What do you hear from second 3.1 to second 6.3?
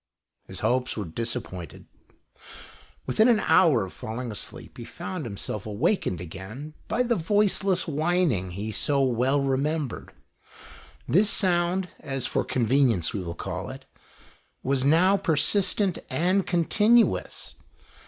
an hour of falling asleep he found himself awakened